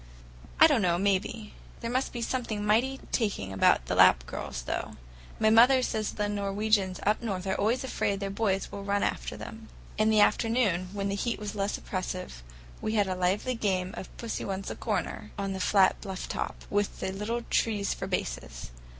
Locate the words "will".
8.71-8.83